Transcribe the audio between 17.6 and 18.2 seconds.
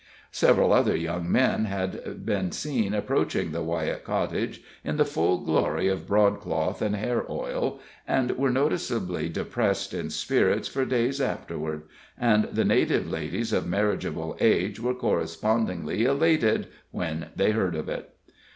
of it.